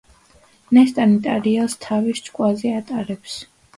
ნესტანი 0.77 1.19
ტარიელს 1.27 1.75
თავის 1.85 2.23
ჭკუაზე 2.31 2.73
ატარებს. 2.79 3.37